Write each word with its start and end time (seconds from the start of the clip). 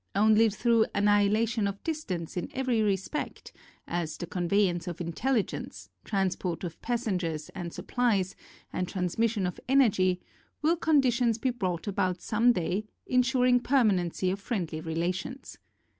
Only 0.15 0.49
thru 0.49 0.87
annihilation 0.95 1.67
of 1.67 1.83
distance 1.83 2.35
in 2.35 2.49
every 2.55 2.81
respect 2.81 3.51
as, 3.87 4.17
the 4.17 4.25
conveyance 4.25 4.87
of 4.87 4.99
intelligence, 4.99 5.89
transport 6.03 6.63
of 6.63 6.81
passengers 6.81 7.49
and 7.49 7.71
supplies 7.71 8.35
and 8.73 8.87
transmission 8.87 9.45
of 9.45 9.59
energy 9.69 10.19
will 10.63 10.75
conditions 10.75 11.37
be 11.37 11.51
brought 11.51 11.85
about 11.85 12.19
some 12.19 12.51
day, 12.51 12.87
insuring 13.05 13.59
permanency 13.59 14.31
of 14.31 14.39
friendly 14.39 14.81
relations. 14.81 15.59